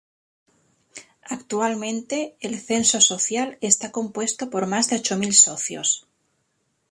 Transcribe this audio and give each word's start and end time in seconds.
Actualmente 1.29 2.35
el 2.39 2.59
censo 2.59 2.99
social 3.01 3.59
está 3.61 3.91
compuesto 3.91 4.49
por 4.49 4.65
más 4.65 4.89
de 4.89 4.95
ocho 4.95 5.15
mil 5.15 5.31
socios. 5.35 6.07